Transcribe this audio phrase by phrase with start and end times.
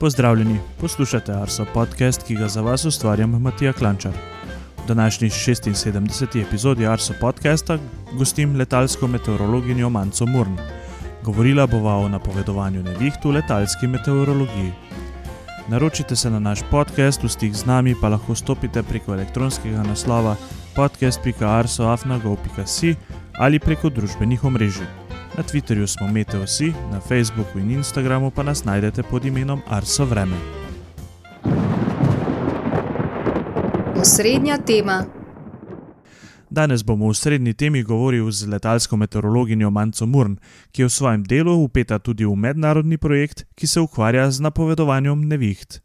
[0.00, 4.12] Pozdravljeni, poslušate Arso podcast, ki ga za vas ustvarjam Matija Klančar.
[4.84, 6.46] V današnji 76.
[6.46, 7.78] epizodi Arso podcasta
[8.12, 10.56] gostim letalsko meteorologinjo Manco Murn.
[11.24, 14.72] Govorila bova o napovedovanju neviht v letalski meteorologiji.
[15.68, 20.36] Naročite se na naš podcast, v stik z nami pa lahko stopite preko elektronskega naslova
[20.76, 22.96] podcast.arsoafnago.si
[23.38, 25.09] ali preko družbenih omrežij.
[25.36, 30.36] Na Twitterju smo Meteosi, na Facebooku in Instagramu pa nas najdete pod imenom Arso Vreme.
[33.96, 35.04] Osrednja tema.
[36.50, 40.36] Danes bomo v srednji temi govorili z letalsko meteorologinjo Manco Murn,
[40.72, 45.28] ki je v svojem delu upeta tudi v mednarodni projekt, ki se ukvarja z napovedovanjem
[45.28, 45.78] neviht.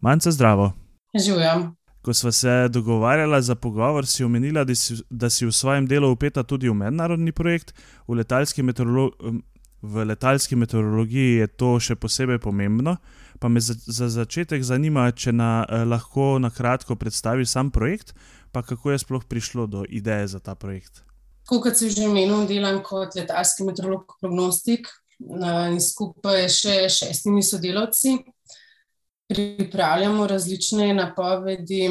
[0.00, 0.72] Manca, zdravo.
[1.14, 1.79] Živim.
[2.02, 6.10] Ko smo se dogovarjali za pogovor, si omenila, da si, da si v svojem delu
[6.12, 7.74] upeta tudi v mednarodni projekt.
[8.08, 8.62] V letalski,
[9.82, 12.96] v letalski meteorologiji je to še posebej pomembno.
[13.40, 18.14] Pa me za, za začetek zanima, če na, eh, lahko na kratko predstavi sam projekt,
[18.52, 21.04] pa kako je sploh prišlo do ideje za ta projekt.
[21.48, 24.88] Kot si že omenil, delam kot letalski meteorolog, prognostik
[25.20, 28.16] in skupaj še šestimi sodelavci
[29.30, 31.88] pripravljamo različne napovedi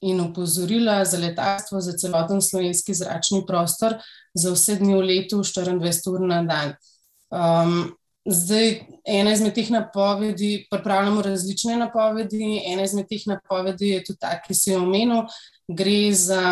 [0.00, 3.94] in opozorila za letalstvo, za celoten slovenski zračni prostor,
[4.34, 6.74] za vse dni v letu, 24 ur na dan.
[7.30, 7.94] Um,
[8.26, 14.34] zdaj, ena izmed teh napovedi, pripravljamo različne napovedi, ena izmed teh napovedi je tudi ta,
[14.42, 15.22] ki si jo omenil,
[15.68, 16.42] gre za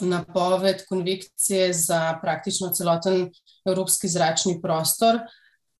[0.00, 3.30] napoved konvekcije za praktično celoten
[3.66, 5.22] evropski zračni prostor.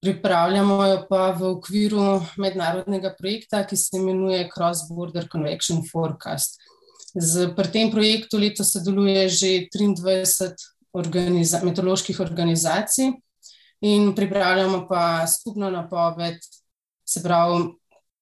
[0.00, 2.04] Pripravljamo jo pa v okviru
[2.40, 6.56] mednarodnega projekta, ki se imenuje Cross Border Convection Forecast.
[7.12, 10.54] Z, pri tem projektu letos sodeluje že 23
[10.96, 13.12] organiza meteoroloških organizacij
[13.84, 16.40] in pripravljamo pa skupno napoved,
[17.04, 17.66] se pravi,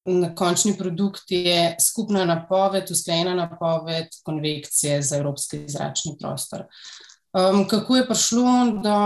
[0.08, 6.66] na končni produkt je skupna napoved, usklajena napoved konvekcije za evropski zračni prostor.
[6.66, 8.96] Uh, Um, kako je prišlo do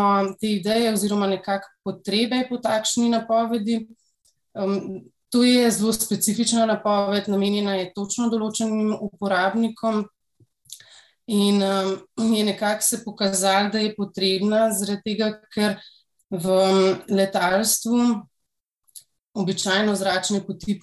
[0.41, 3.88] te ideje, oziroma nekakšne potrebe po takšni napovedi?
[4.55, 5.03] Um,
[5.33, 10.05] to je zelo specifična napoved, namenjena je točno določenim uporabnikom.
[11.27, 15.81] In um, je nekako se pokazalo, da je potrebna, zaradi tega, ker
[16.31, 16.60] v
[17.09, 18.22] letalstvu
[19.34, 20.78] običajno zračne poti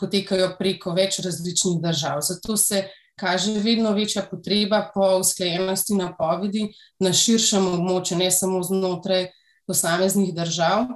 [0.00, 2.20] potekajo preko več različnih držav.
[2.24, 2.86] Zato se
[3.20, 6.70] kaže vedno večja potreba po usklajenosti napovedi
[7.00, 9.28] na širšem območju, ne samo znotraj
[9.68, 10.86] posameznih držav.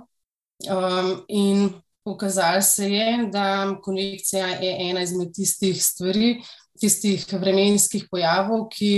[0.65, 1.69] Um, in
[2.05, 6.41] pokazalo se je, da konvekcija je ena izmed tistih stvari,
[6.81, 8.91] tistih vremenskih pojavov, ki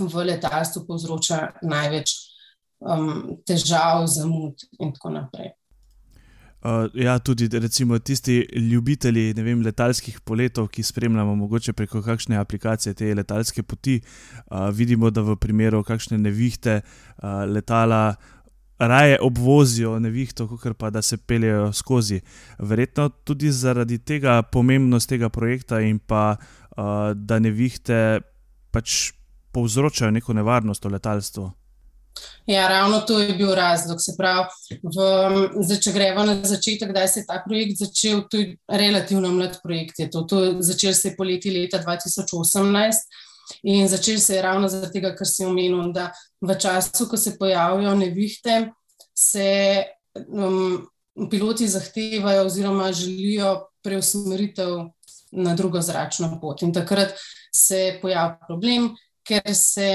[0.00, 2.14] v letalstvu povzroča največ
[2.80, 5.52] um, težav, zamud in tako naprej.
[6.62, 12.94] Uh, ja, tudi recimo, tisti ljubitelji vem, letalskih poletov, ki spremljamo mogoče preko kakšne aplikacije
[12.94, 18.14] te letalske poti, uh, vidimo, da v primeru kakšne nevihte uh, letala
[18.78, 22.20] raje obvozijo nevihto, kot pa da se peljejo skozi.
[22.58, 28.20] Verjetno tudi zaradi tega pomembnost tega projekta in pa uh, da nevihte
[28.70, 29.12] pač
[29.52, 31.50] povzročajo neko nevarnost v letalstvu.
[32.46, 34.00] Ja, ravno to je bil razlog.
[34.02, 34.48] Se pravi,
[34.82, 35.04] v,
[35.62, 39.60] zdaj, če gremo na začetek, kdaj se je ta projekt začel, to je relativno mlad
[39.62, 40.00] projekt.
[40.02, 40.24] Je to.
[40.26, 43.20] To začel se je poleti leta 2018
[43.62, 47.36] in začel se je ravno zaradi tega, kar si omenil, da v času, ko se
[47.38, 48.72] pojavijo nevihte,
[49.14, 49.84] se
[50.26, 50.82] um,
[51.30, 54.88] piloti zahtevajo oziroma želijo preusmeritev
[55.32, 56.62] na drugo zračno pot.
[56.62, 57.14] In takrat
[57.54, 59.94] se pojavi problem, ker se.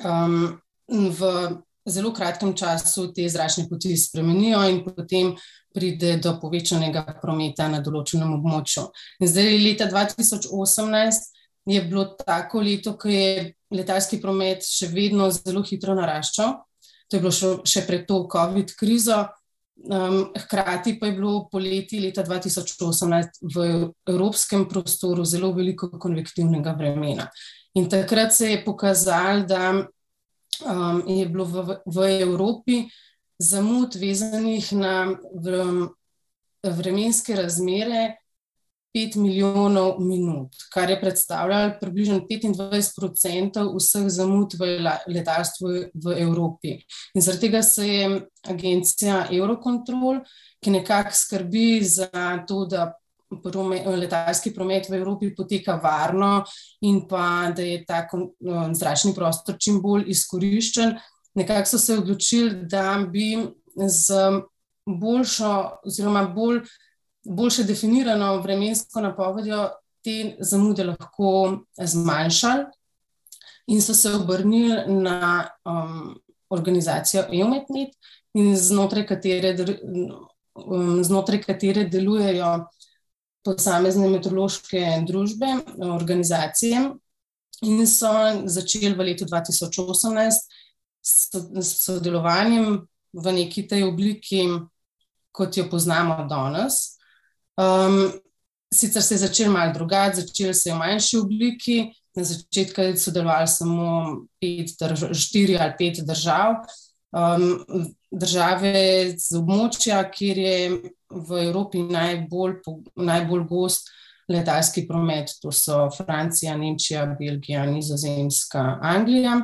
[0.00, 1.32] Um, v
[1.88, 5.34] zelo kratkem času te zračne poti spremenijo in potem
[5.74, 8.88] pride do povečanega prometa na določenem območju.
[9.22, 11.30] In zdaj, leta 2018
[11.70, 16.56] je bilo tako leto, ko je letalski promet še vedno zelo hitro naraščal.
[17.10, 19.26] To je bilo še, še pred to COVID krizo.
[19.80, 23.62] Um, hkrati pa je bilo poleti leta 2018 v
[24.10, 27.30] evropskem prostoru zelo veliko konvektivnega vremena.
[27.78, 29.70] In takrat se je pokazalo, da
[30.64, 32.84] um, je bilo v, v Evropi
[33.40, 34.94] zamud vezanih na
[36.62, 38.20] vremenske razmere
[38.94, 44.70] 5 milijonov minut, kar je predstavljalo približno 25% vseh zamud v
[45.06, 46.74] letalstvu v Evropi.
[47.14, 48.08] In zaradi tega se je
[48.50, 50.24] agencija Eurocontrol,
[50.60, 52.10] ki nekako skrbi za
[52.48, 52.90] to, da
[53.96, 56.44] letalski promet v Evropi poteka varno
[56.80, 58.06] in pa da je ta
[58.74, 60.96] zračni prostor čim bolj izkoriščen.
[61.34, 63.38] Nekako so se odločili, da bi
[63.76, 64.42] z
[64.86, 65.52] boljšo
[65.86, 66.64] oziroma bolj
[67.24, 69.68] boljše definirano vremensko napovedjo
[70.04, 72.64] te zamude lahko zmanjšali,
[73.70, 77.88] in so se obrnili na um, organizacijo EUMETNET,
[78.56, 79.54] znotraj katere,
[80.54, 82.66] um, znotraj katere delujejo
[83.44, 86.90] posamezne meteorološke družbe, organizacije,
[87.62, 88.12] in so
[88.44, 90.48] začeli v letu 2018
[91.00, 94.46] s sodelovanjem v neki tej obliki,
[95.32, 96.96] kot jo poznamo danes.
[97.56, 98.12] Um,
[98.72, 101.78] sicer se je začel malo drugače, začel se je v manjši obliki.
[102.16, 103.88] Na začetku je sodelovalo samo
[104.40, 104.74] pet,
[105.14, 106.64] štiri ali pet držav.
[107.10, 107.64] Um,
[108.10, 110.58] države z območja, kjer je
[111.10, 112.60] v Evropi najbolj,
[112.94, 113.90] najbolj gost
[114.30, 119.40] letalski promet, to so Francija, Nemčija, Belgija, Nizozemska, Anglija.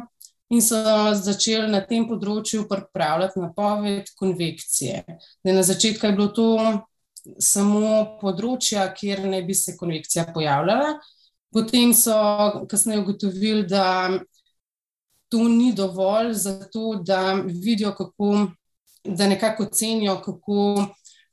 [0.55, 0.79] In so
[1.19, 5.03] začeli na tem področju pripravljati napoved konvekcije.
[5.43, 6.51] Na začetku je bilo to
[7.43, 11.01] samo področja, kjer naj bi se konvekcija pojavljala.
[11.51, 12.15] Potem so
[12.71, 13.87] kasneje ugotovili, da
[15.29, 18.47] to ni dovolj za to, da vidijo, kako,
[19.05, 20.87] da nekako ocenijo, kako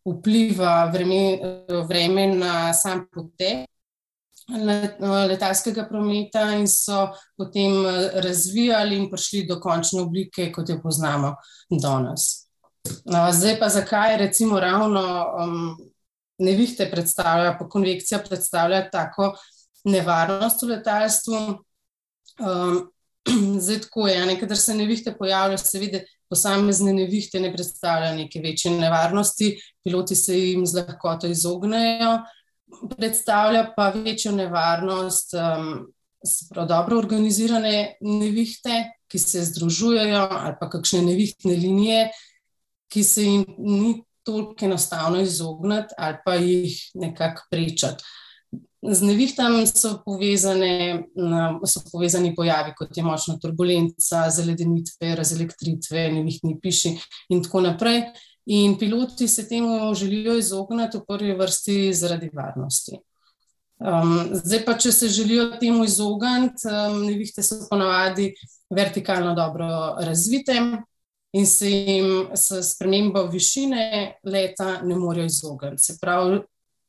[0.05, 1.39] vpliva vreme,
[1.87, 3.69] vreme na sam potek
[5.27, 7.07] letalskega prometa, in so
[7.37, 11.35] potem razvijali in prišli do končne oblike, kot jo poznamo
[11.69, 12.43] danes.
[13.05, 15.77] No, zdaj pa zakaj recimo ravno um,
[16.37, 19.33] nevihte predstavlja, pa konvekcija predstavlja tako
[19.83, 21.39] nevarnost v letalstvu.
[22.39, 22.89] Um,
[23.63, 28.71] zdaj tako je, nekaj se nevihte pojavlja, se vidi, posamezne nevihte ne predstavljajo neke večje
[28.71, 32.17] nevarnosti, piloti se jim z lahkoto izognejo,
[32.97, 35.93] predstavlja pa večjo nevarnost um,
[36.67, 42.09] dobro organizirane nevihte, ki se združujejo ali pa kakšne nevihtne linije,
[42.89, 48.03] ki se jim ni toliko enostavno izogniti ali pa jih nekako prečati.
[48.91, 51.05] Z nevihtami so, povezane,
[51.65, 56.97] so povezani pojavi, kot je močna turbulenca, zaledenitve, razelektritve, nevihtni piši
[57.31, 58.03] in tako naprej.
[58.51, 62.99] In piloti se temu želijo izogniti v prvi vrsti zaradi varnosti.
[63.83, 68.33] Um, zdaj pa, če se želijo temu izogniti, um, nevihte so ponavadi
[68.69, 70.59] vertikalno dobro razvite,
[71.33, 75.83] in se jim s spremembo višine leta ne morejo izogniti.
[75.83, 76.41] Se pravi,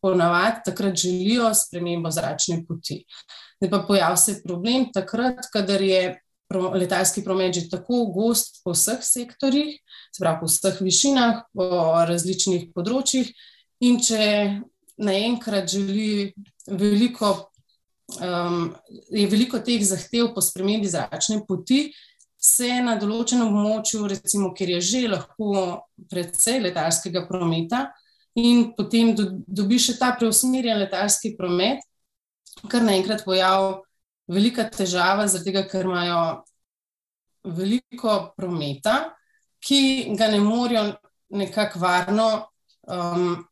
[0.04, 3.00] ponavadi takrat želijo spremembo zračne poti.
[3.60, 6.20] Ne pa pojav se problem takrat, kadar je
[6.52, 9.80] letalski promet že tako gost po vseh sektorjih,
[10.12, 11.68] se pravi po vseh višinah, po
[12.08, 13.32] različnih področjih,
[13.80, 14.20] in če
[15.00, 16.34] naenkrat želi
[16.68, 17.32] veliko,
[18.20, 18.74] um,
[19.10, 21.88] je veliko teh zahtev po spremembi zračne poti,
[22.44, 25.54] se na določenem območju, recimo, kjer je že lahko
[26.12, 27.86] predvsej letalskega prometa,
[28.34, 31.82] in potem do, dobi še ta preusmerjen letalski promet,
[32.70, 33.80] kar naenkrat pojavi
[34.30, 36.20] velika težava, zaradi tega, ker imajo
[37.44, 39.12] veliko prometa,
[39.64, 40.92] ki ga ne morejo
[41.34, 42.30] nekako varno.
[42.86, 43.42] Um,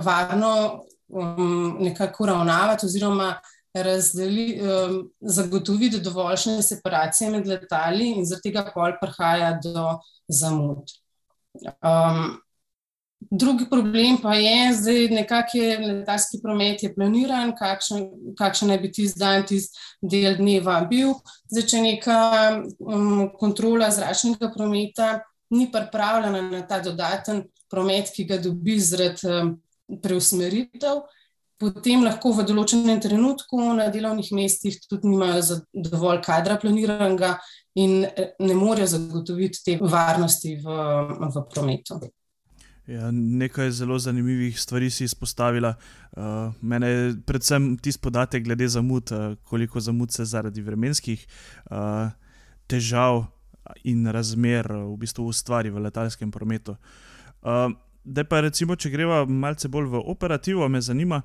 [0.00, 3.34] Varno um, nekako uravnavati, oziroma
[3.74, 10.90] razdeli, um, zagotoviti dovoljšne separacije med letali, in zaradi tega pol prihaja do zamud.
[11.82, 12.40] Um,
[13.20, 18.08] drugi problem pa je, da je nekako letalski promet je planiran, kakšen,
[18.38, 21.14] kakšen naj bi ti zdan tisti del dneva bil.
[21.52, 22.18] Zdaj, če neka
[22.78, 29.56] um, kontrola zračnega prometa ni pripravljena na ta dodaten promet, ki ga dobi zaradi um,
[30.02, 31.02] preusmeritev
[31.60, 37.34] potem lahko v določenem trenutku na delovnih mestih tudi nimajo dovolj kadra planiranega
[37.80, 40.78] in eh, ne morejo zagotoviti te varnosti v,
[41.34, 42.00] v prometu.
[42.86, 45.74] Ja, nekaj zelo zanimivih stvari si izpostavila.
[46.12, 51.26] Uh, mene je predvsem tisti podatek glede zamud, uh, koliko zamud se zaradi vremenskih
[51.70, 52.10] uh,
[52.66, 53.24] težav
[53.84, 56.76] in razmer v bistvu ustvari v letalskem prometu.
[57.42, 57.70] Uh,
[58.04, 61.22] da pa recimo, če greva malce bolj v operativo, me zanima,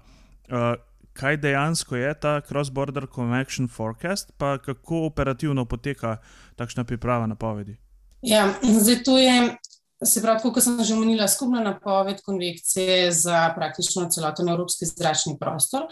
[0.51, 0.75] uh,
[1.15, 6.17] kaj dejansko je ta cross-border convection forecast, pa kako operativno poteka
[6.55, 7.77] takšna priprava napovedi?
[8.21, 9.55] Ja, zdaj to je,
[10.03, 15.87] se pravi, kot sem že omenila, skupna napoved konvekcije za praktično celoten evropski zračni prostor.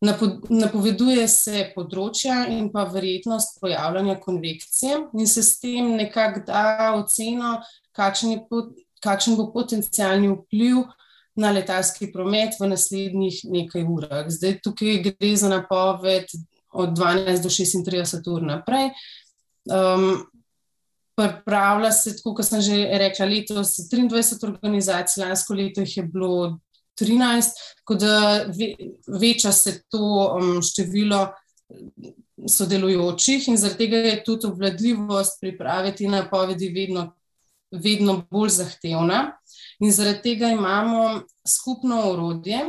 [0.00, 7.56] Napoveduje se področja in pa verjetnost pojavljanja konvekcije, in se s tem nekako da oceno,
[7.98, 8.62] kakšen, je,
[9.02, 10.84] kakšen bo potencijalni vpliv
[11.38, 14.30] na letalski promet v naslednjih nekaj urah.
[14.30, 16.30] Zdaj tukaj gre za napoved
[16.74, 18.90] od 12 do 36 ur naprej.
[19.66, 20.26] Um,
[21.18, 26.58] Pripravlja se, tako kot sem že rekla, letos 23 organizacij, lansko leto jih je bilo
[27.00, 28.44] 13, tako da
[29.20, 31.26] veča se to um, število
[32.48, 37.08] sodelujočih, in zaradi tega je tudi obvladljivost pripraviti napovedi vedno,
[37.70, 39.38] vedno bolj zahtevna.
[39.80, 42.60] In zaradi tega imamo skupno orodje,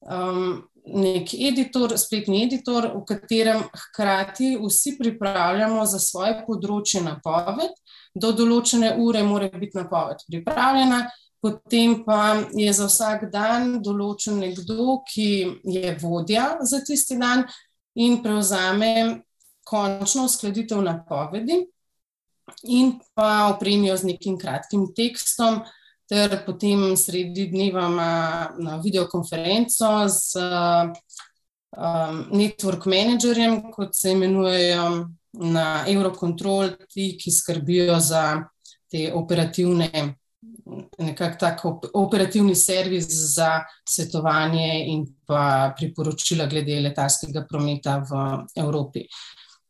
[0.00, 7.74] um, nek editor, spletni editor, v katerem hkrati vsi pripravljamo za svoje področje napoved.
[8.14, 11.04] Do določene ure mora biti napoved pripravljena,
[11.40, 15.30] potem pa je za vsak dan določen nekdo, ki
[15.64, 17.46] je vodja za tisti dan
[17.94, 18.94] in prevzame
[19.70, 21.62] končno uskladitev napovedi,
[22.64, 25.62] in pa opremijo z nekim kratkim tekstom
[26.10, 27.86] ter potem sredi dneva
[28.58, 30.42] na videokonferenco z
[31.76, 34.86] um, network managerjem, kot se imenujejo
[35.32, 38.42] na Eurocontrol, ti, ki skrbijo za
[38.90, 39.90] te operativne,
[40.98, 48.24] nekako tako operativni servis za svetovanje in pa priporočila glede letalskega prometa v
[48.58, 49.06] Evropi.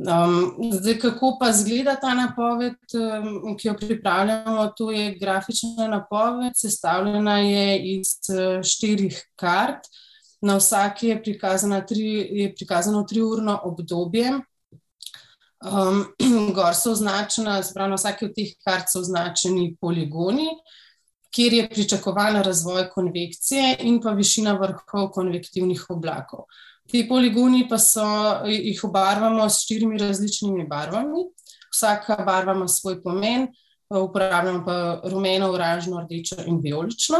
[0.01, 4.67] Um, zdaj, kako pa izgleda ta napoved, um, ki jo pripravljamo?
[4.77, 9.85] To je grafična napoved, sestavljena je iz uh, štirih kart.
[10.41, 11.23] Na vsaki je,
[11.89, 14.33] tri, je prikazano triurno obdobje.
[15.61, 16.07] Um,
[16.57, 20.49] gor so označena, spravo na vsaki od teh kart so označeni poligoni,
[21.31, 26.49] kjer je pričakovan razvoj konvekcije in pa višina vrhov konvektivnih oblakov.
[26.91, 28.05] Ti poligoni pa so,
[28.51, 31.29] jih obarvamo s štirimi različnimi barvami.
[31.71, 33.47] Vsaka barva ima svoj pomen,
[33.91, 37.19] uporabljamo pa rumeno, oranžno, rdečo in vijolično.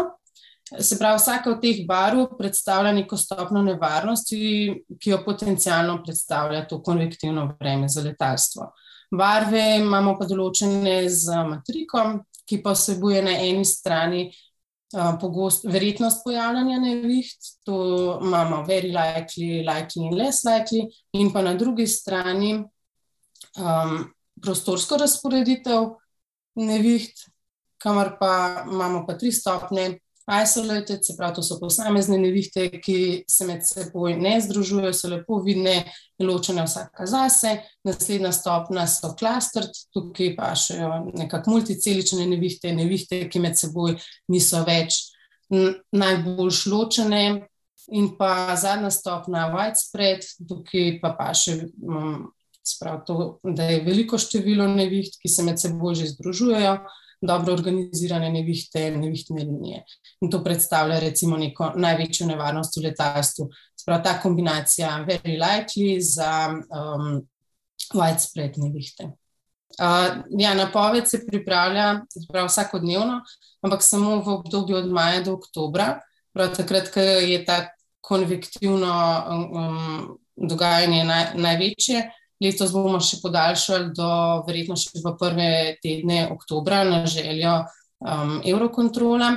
[0.79, 6.83] Se pravi, vsaka od teh barv predstavlja neko stopno nevarnosti, ki jo potencialno predstavlja to
[6.83, 8.73] konvektivno vreme za letalstvo.
[9.11, 14.29] Barve imamo pa določene z matrikom, ki pa vsebuje na eni strani
[15.21, 21.55] pogost, verjetnost pojavljanja neviht, to imamo very likely, likely in less likely, in pa na
[21.55, 22.57] drugi strani
[23.59, 23.97] um,
[24.43, 25.93] prostorsko razporeditev
[26.55, 27.27] neviht,
[27.79, 30.01] kamor pa imamo pa tri stopne,
[30.43, 35.41] isolated, se pravi, to so posamezne nevihte, ki se med seboj ne združujejo, so lepo
[35.45, 35.85] vidne,
[36.21, 37.57] ločene vsaka zase.
[37.85, 40.79] Naslednja stopna so clustered, tukaj pa še
[41.17, 43.97] nekako multicelične nevihte, nevihte, ki med seboj
[44.33, 45.01] niso več
[45.51, 47.25] najbolj ločene.
[47.97, 51.57] In pa zadnja stopna widespread, tukaj pa pa še.
[51.83, 52.29] Um,
[52.71, 56.75] Sprav to, da je veliko število neviht, ki se med seboj že združujejo,
[57.21, 59.85] dobro organizirane nevihte, nevihtne linije.
[60.21, 63.49] In to predstavlja recimo neko največjo nevarnost v letalstvu.
[63.81, 67.21] Sprav ta kombinacija very likely za um,
[67.95, 69.11] widespread nevihte.
[69.81, 73.21] Uh, ja, napoved se pripravlja prav, vsakodnevno,
[73.63, 76.01] ampak samo v obdobju od maja do oktobra,
[76.33, 77.69] prav takrat, ko je ta
[78.01, 78.95] konvektivno
[79.29, 82.03] um, dogajanje naj, največje.
[82.41, 84.09] Letos bomo še podaljšali do
[84.47, 85.51] verjetno še v prve
[85.85, 87.59] tedne oktobra na željo
[88.01, 89.35] um, Eurocontrola.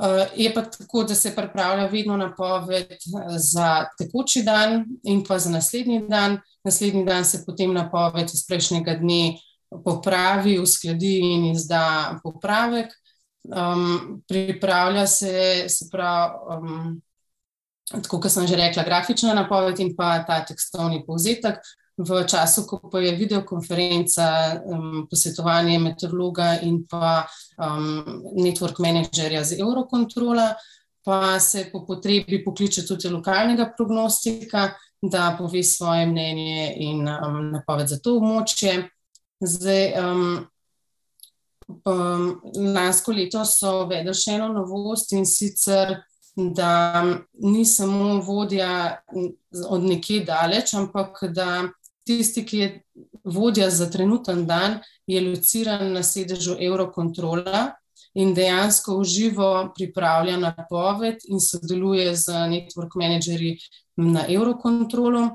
[0.00, 2.96] Uh, je pa tako, da se pripravlja vedno napoved
[3.36, 6.38] za tekoči dan in pa za naslednji dan.
[6.64, 9.36] Naslednji dan se potem napoved iz prejšnjega dne
[9.84, 12.96] popravi, uskladi in izda popravek.
[13.44, 16.96] Um, pripravlja se, se pravi, um,
[17.92, 21.60] tako kot sem že rekla, grafična napoved in pa ta tekstovni povzetek
[22.00, 24.26] v času, ko pa je videokonferenca,
[24.64, 27.26] um, posvetovanje meteorologa in pa
[27.58, 30.54] um, network managerja z Eurocontrola,
[31.04, 34.70] pa se po potrebi pokliče tudi lokalnega prognostika,
[35.02, 38.88] da pove svoje mnenje in um, napoved za to območje.
[39.40, 40.46] Zdaj, um,
[41.84, 42.40] um,
[42.74, 45.98] lansko leto so vedeli še eno novost in sicer.
[46.36, 47.02] Da
[47.42, 49.00] ni samo vodja
[49.66, 51.64] od nekje daleč, ampak da
[52.10, 52.70] tisti, ki je
[53.24, 57.70] vodja za trenuten dan, je lociran na sedežu Eurocontrola
[58.14, 63.58] in dejansko v živo pripravlja napoved in sodeluje z network managerji
[63.96, 65.28] na Eurocontrolu.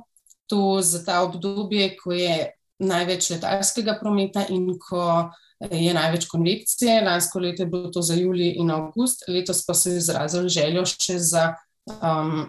[0.52, 5.32] To za ta obdobje, ko je največ letalskega prometa in ko
[5.72, 7.02] je največ konvekcije.
[7.02, 10.86] Lansko leto je bilo to za julij in avgust, letos pa se je izrazil željo
[10.86, 11.56] še za
[11.88, 12.46] um,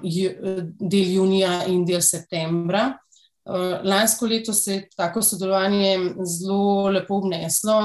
[0.80, 2.99] del junija in del septembra.
[3.85, 7.76] Lansko leto se je tako sodelovanje zelo lepo obneslo,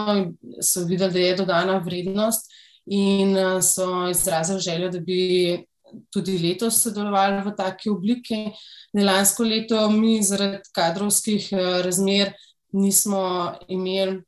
[0.62, 2.50] so videli, da je dodana vrednost
[2.86, 5.66] in so izrazili željo, da bi
[6.10, 8.46] tudi letos sodelovali v taki obliki.
[8.94, 11.50] Lansko leto mi zaradi kadrovskih
[11.84, 12.34] razmer
[12.72, 14.22] nismo imeli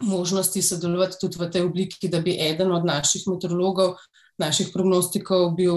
[0.00, 3.94] možnosti sodelovati tudi v tej obliki, da bi eden od naših meteorologov,
[4.38, 5.76] naših prognostikov bil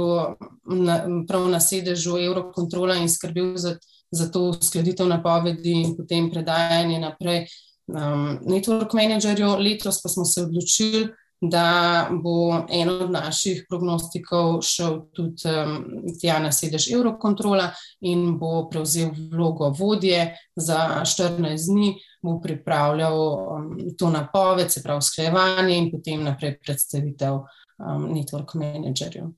[0.66, 3.99] na, prav na sedežu Eurocontrola in skrbel za, za
[4.32, 7.46] to uskladitev napovedi in potem predajanje naprej
[7.88, 9.56] um, network managerju.
[9.58, 11.08] Letos pa smo se odločili,
[11.42, 15.86] da bo en od naših prognostikov šel tudi um,
[16.20, 17.70] tja na sedež Eurocontrola
[18.02, 25.02] in bo prevzel vlogo vodje za 14 dni, bo pripravljal um, to napoved, se pravi
[25.02, 29.32] sklejevanje in potem naprej predstavitev um, network managerju.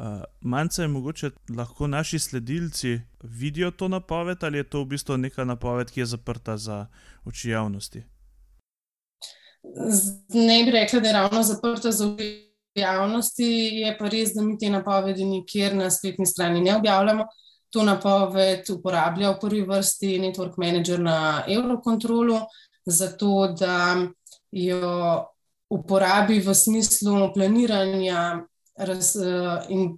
[0.00, 0.06] Uh,
[0.40, 5.44] Manjce je mogoče lahko naši sledilci vidijo to napoved, ali je to v bistvu neka
[5.44, 6.86] napoved, ki je zaprta za
[7.24, 8.02] oči javnosti?
[10.28, 13.44] Ne bi rekla, da je ravno zaprta za oči javnosti,
[13.82, 17.26] je pa res, da mi te napovedi nikjer na spletni strani ne objavljamo.
[17.70, 22.40] To napoved uporablja v prvi vrsti Network Manager na Eurocontrolu,
[22.86, 23.96] zato da
[24.52, 25.24] jo
[25.70, 28.46] uporabi v smislu planiranja
[28.86, 29.14] raz,
[29.68, 29.92] in,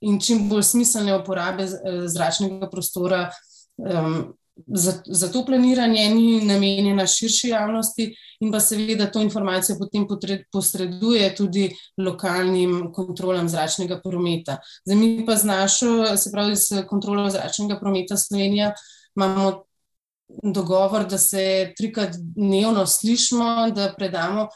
[0.00, 1.66] in čim bolj smiselne uporabe
[2.06, 3.28] zračnega prostora.
[3.78, 8.08] Um, za, za to planiranje ni namenjena širši javnosti,
[8.40, 10.06] in pa seveda to informacijo potem
[10.52, 14.58] posreduje tudi lokalnim kontrolam zračnega prometa.
[14.84, 18.72] Zdaj, mi pa z našo, se pravi, s kontrolo zračnega prometa Slovenija,
[19.16, 19.62] imamo
[20.42, 24.48] dogovor, da se trikrat dnevno slišimo, da predamo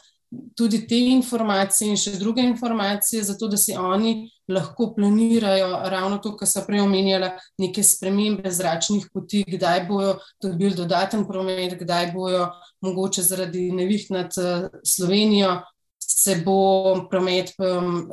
[0.55, 6.35] tudi te informacije in še druge informacije, zato da si oni lahko planirajo ravno to,
[6.37, 7.29] kar so prej omenjali,
[7.61, 12.49] neke spremembe zračnih poti, kdaj bojo dobili dodaten promet, kdaj bojo
[12.83, 15.61] mogoče zaradi neviht nad eh, Slovenijo.
[16.03, 17.53] Se bo promet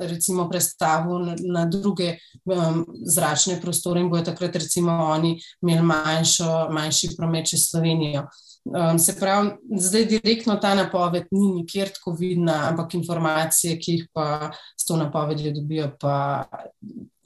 [0.08, 2.14] recimo prestavil na, na druge
[2.46, 8.28] um, zračne prostore, in bojo takrat, recimo, oni imeli manjšo, manjši promet čez Slovenijo.
[8.70, 14.04] Um, se pravi, zdaj direktno ta napoved ni nikjer tako vidna, ampak informacije, ki jih
[14.12, 16.44] pa s to napovedjo dobijo, pa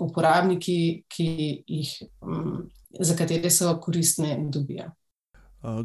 [0.01, 1.29] uporabniki, ki
[1.67, 1.91] jih,
[2.21, 2.65] um,
[3.01, 4.89] za katere so koristne, dobijo.
[5.61, 5.85] Uh,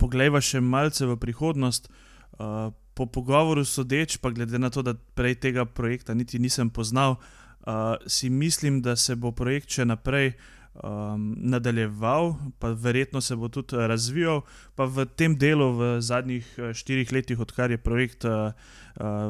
[0.00, 1.92] poglejva še malce v prihodnost.
[2.38, 7.18] Uh, po pogovoru sodeč, pa glede na to, da prej tega projekta niti nisem poznal,
[7.20, 13.36] uh, si mislim, da se bo projekt še naprej uh, um, nadaljeval, pa verjetno se
[13.36, 14.40] bo tudi razvijal.
[14.74, 18.52] Pa v tem delu, v zadnjih eh, štirih letih, odkar je projekt uh,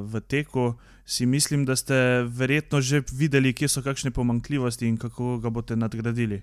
[0.04, 5.38] v teku, si mislim, da ste verjetno že videli, kje so kakšne pomankljivosti in kako
[5.38, 6.42] ga boste nadgradili.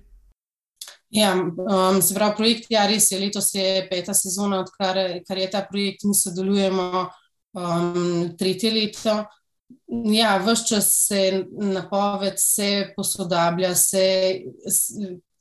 [1.10, 3.10] Ja, um, se pravi, projekt je ja, res.
[3.10, 4.98] Je, letos je peta sezona, odkar
[5.38, 7.08] je ta projekt, mi sodelujemo
[7.54, 9.24] um, tretje leto.
[10.12, 14.02] Ja, vse čas se napoved, se posodablja, se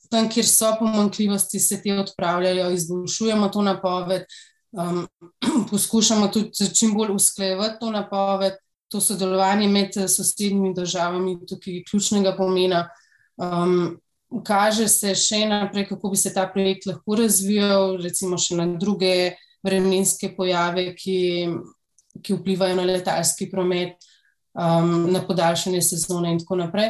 [0.10, 4.26] tam, kjer so pomankljivosti, se te odpravljajo, izboljšujemo to napoved,
[4.72, 5.08] um,
[5.72, 8.54] poskušamo tudi čim bolj usklejevati to napoved.
[8.94, 12.84] To sodelovanje med sosednjimi državami tukaj je ključnega pomena.
[13.36, 13.98] Um,
[14.46, 19.34] kaže se še naprej, kako bi se ta projekt lahko razvijal, recimo še na druge
[19.66, 21.18] vremenske pojave, ki,
[22.22, 24.06] ki vplivajo na letalski promet
[24.56, 26.89] um, na podaljšanje sezone in tako naprej.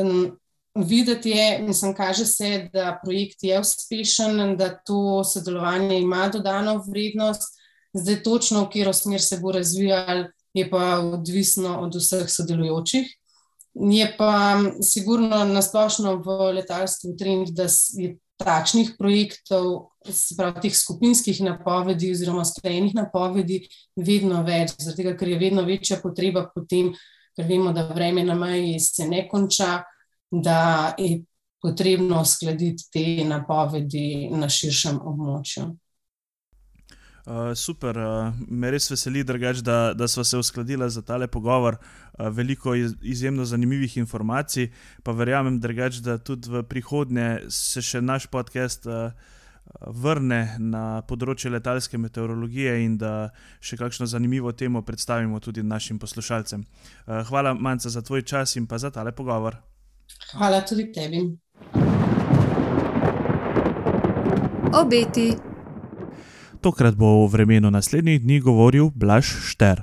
[0.00, 0.38] Um,
[0.74, 7.60] videti je, mislim, kaže se, da projekt je uspešen, da to sodelovanje ima dodano vrednost.
[7.92, 13.16] Zdaj, točno v katero smer se bo razvijal, je pa odvisno od vseh sodelujočih.
[13.74, 19.92] Je pa sigurno nasplošno v letalstvu trend, da je takšnih projektov,
[20.36, 23.62] pravi, teh skupinskih napovedi oziroma sklejenih napovedi,
[23.96, 26.92] vedno več, zato ker je vedno večja potreba potem,
[27.36, 29.82] ker vemo, da vreme na meji se ne konča,
[30.30, 31.20] da je
[31.60, 35.68] potrebno uskladiti te napovedi na širšem območju.
[37.26, 41.76] Uh, super, uh, me res veseli, drugač, da, da smo se uskladili za tale pogovor.
[41.76, 44.70] Uh, veliko iz, izjemno zanimivih informacij,
[45.02, 49.12] pa verjamem, drugač, da tudi v prihodnje se še naš podcast uh,
[49.86, 53.30] vrne na področje letalske meteorologije in da
[53.60, 56.64] še kakšno zanimivo temo predstavimo tudi našim poslušalcem.
[56.64, 59.60] Uh, hvala, Manca, za tvoj čas in pa za tale pogovor.
[60.32, 61.22] Hvala tudi tebi.
[64.72, 65.49] Obeti.
[66.60, 69.80] Tokrat bo v vremenu naslednjih dni govoril Blaž Šter.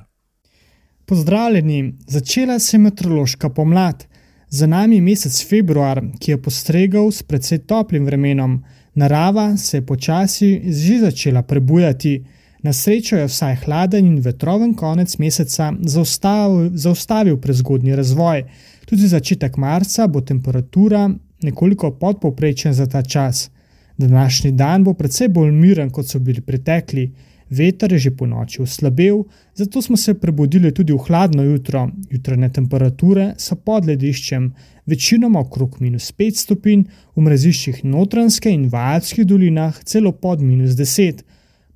[1.05, 4.05] Pozdravljeni, začela se je meteorološka pomlad.
[4.49, 8.63] Za nami je mesec februar, ki je postregal s precej toplim vremenom.
[8.93, 12.23] Narava se je počasi že začela prebujati.
[12.63, 18.43] Na srečo je vsaj hladen in vetroven konec meseca zaustavil, zaustavil prezgodnji razvoj.
[18.85, 21.09] Tudi začetek marca bo temperatura
[21.41, 23.49] nekoliko podpovprečen za ta čas.
[23.97, 27.11] Današnji dan bo precej bolj miren, kot so bili pretekli.
[27.49, 29.23] Veter je že po noči oslabel,
[29.55, 31.87] zato smo se prebudili tudi v hladno jutro.
[32.11, 34.51] Jutrajne temperature so pod lediščem,
[34.85, 36.83] večinoma okrog minus 5 stopinj,
[37.15, 41.23] v mreziščih Notranske in Vajatskih dolinah celo pod minus 10.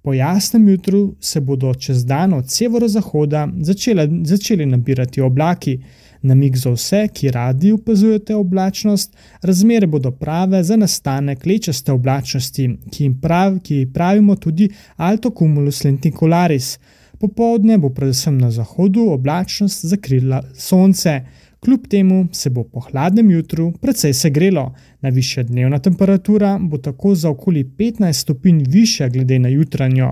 [0.01, 5.79] Po jasnem jutru se bodo čez dan od severozahoda začeli, začeli nabirati oblaki.
[6.21, 13.03] Namig za vse, ki radi opazujete oblačnost, razmere bodo prave za nastanek lečaste oblačnosti, ki
[13.03, 16.79] jim prav, ki pravimo tudi alto cumulus lenticularis.
[17.19, 21.21] Popovdne bo predvsem na zahodu oblačnost zakrila sonce.
[21.62, 27.29] Kljub temu se bo po hladnem jutru precej segrelo, najvišja dnevna temperatura bo tako za
[27.29, 30.12] okoli 15 stopinj višja glede na jutranjo.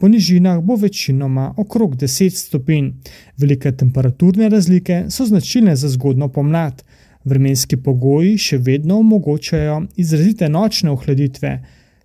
[0.00, 2.90] Po nižinah bo večinoma okrog 10 stopinj.
[3.36, 6.82] Velike temperaturne razlike so značilne za zgodno pomlad.
[7.24, 11.52] Vremenski pogoji še vedno omogočajo izrazite nočne ohladitve.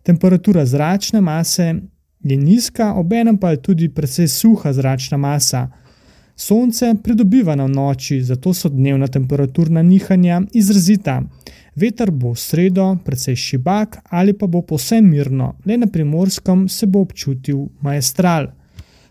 [0.03, 1.73] Temperatura zračne mase
[2.23, 5.69] je nizka, obenem pa je tudi precej suha zračna masa.
[6.35, 11.21] Sonce pridobiva na noči, zato so dnevna temperaturna nihanja izrazita.
[11.75, 16.87] Veter bo v sredo precej šibak ali pa bo povsem mirno, le na primorskem se
[16.87, 18.51] bo občutil majestral.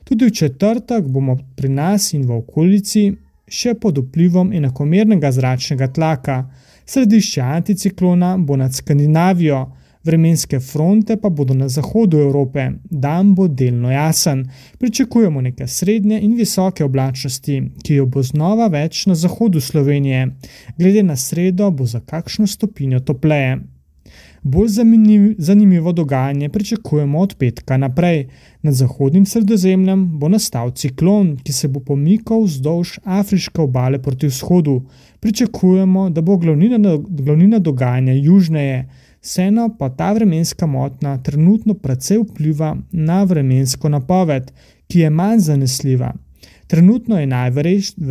[0.05, 3.07] Tudi v četrtek bomo pri nas in v okolici
[3.49, 6.45] še pod vplivom enakomernega zračnega tlaka.
[6.85, 9.65] Središče anticiklona bo nad Skandinavijo,
[10.05, 14.45] vremenske fronte pa bodo na zahodu Evrope, dan bo delno jasen.
[14.79, 20.27] Pričakujemo nekaj srednje in visoke oblačnosti, ki jo bo znova več na zahodu Slovenije.
[20.79, 23.61] Glede na sredo bo za kakšno stopinjo topleje.
[24.45, 24.69] Bolj
[25.39, 28.27] zanimivo dogajanje pričakujemo od petka naprej.
[28.63, 34.83] Nad zahodnim sredozemljem bo nastal ciklon, ki se bo pomikal vzdolž afriške obale proti vzhodu.
[35.21, 38.89] Pričakujemo, da bo glavnina, glavnina dogajanja južneje.
[39.25, 44.51] Vseeno pa ta vremenska motnja trenutno precej vpliva na vremensko napoved,
[44.87, 46.13] ki je manj zanesljiva.
[46.67, 47.27] Trenutno je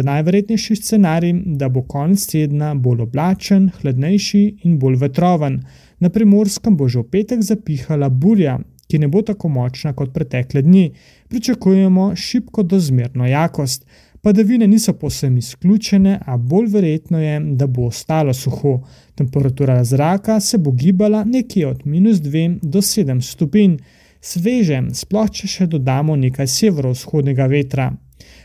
[0.03, 5.59] najverjetnejši scenarij, da bo konec tedna bolj oblačen, hladnejši in bolj vetroven.
[5.99, 8.57] Na primorskem bo že v petek zapihala burja,
[8.89, 10.91] ki ne bo tako močna kot pretekle dni.
[11.29, 13.85] Pričakujemo šibko do zmerno jakost.
[14.23, 18.79] Padavine niso posebno izključene, a bolj verjetno je, da bo ostalo suho.
[19.15, 23.75] Temperatura zraka se bo gibala nekje od minus 2 do 7 stopinj,
[24.21, 27.89] sveže, sploh če še dodamo nekaj severovzhodnega vetra.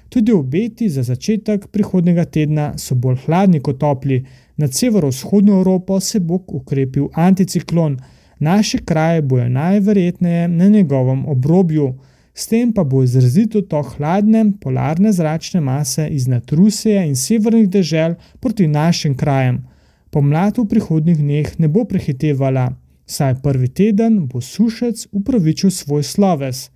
[0.09, 4.25] Tudi obeti za začetek prihodnega tedna so bolj hladni kot topli.
[4.57, 8.01] Nad severovzhodno Evropo se bo ukrepil anticiklon,
[8.39, 11.93] naše kraje bojo najverjetneje na njegovem obrobju
[12.39, 18.15] s tem pa bo izrazito to hladne polarne zračne mase iznad Rusije in severnih dežel
[18.41, 19.65] proti našim krajem.
[20.11, 22.71] Pomlad v prihodnjih dneh ne bo prehitevala,
[23.07, 26.71] saj prvi teden bo sušec upravičil svoj sloves.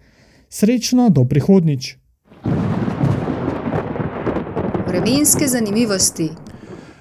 [0.51, 1.96] Srečno do prihodnič.
[4.88, 6.31] Vremenske zanimivosti.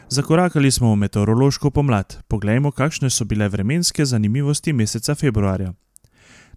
[0.10, 2.22] Zakorakali smo v meteorološko pomlad.
[2.28, 5.74] Poglejmo, kakšne so bile vremenske zanimivosti meseca februarja.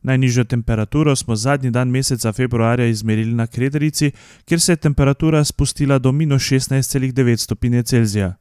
[0.05, 4.11] Najnižjo temperaturo smo zadnji dan meseca februarja izmerili na Krederici,
[4.45, 8.35] kjer se je temperatura spustila do minus 16,9 stopinje Celzija.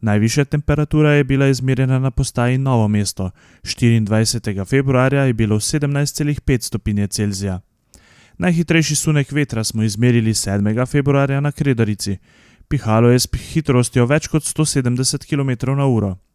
[0.00, 3.30] Najvišja temperatura je bila izmerjena na postaji Novo mesto,
[3.62, 4.68] 24.
[4.68, 7.60] februarja je bilo 17,5 stopinje Celzija.
[8.38, 10.86] Najhitrejši sunek vetra smo izmerili 7.
[10.86, 12.16] februarja na Krederici.
[12.68, 16.31] Pihalo je s hitrostjo več kot 170 km/h.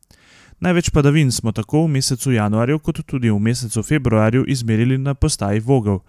[0.60, 5.60] Največ padavin smo tako v mesecu januarju, kot tudi v mesecu februarju izmerili na postaji
[5.60, 6.00] Vogel.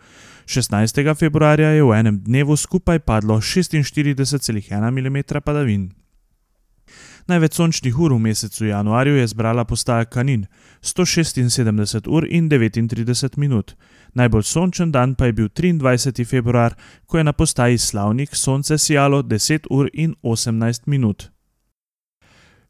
[0.47, 1.15] 16.
[1.15, 5.91] februarja je v enem dnevu skupaj padlo 46,1 mm padavin.
[7.29, 10.47] Največ sončnih ur v mesecu januarju je zbrala postaja Kanin
[10.81, 13.77] 176 ur in 39 minut.
[14.15, 16.25] Najbolj sončen dan pa je bil 23.
[16.25, 16.75] februar,
[17.07, 21.29] ko je na postaji Slavnik sonce sijalo 10 ur in 18 minut.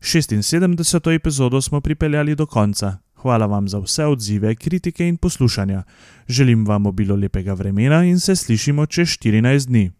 [0.00, 1.14] 76.
[1.14, 2.98] epizodo smo pripeljali do konca.
[3.14, 5.82] Hvala vam za vse odzive, kritike in poslušanja.
[6.28, 9.90] Želim vam obilo lepega vremena in se slišimo čez 14 dni.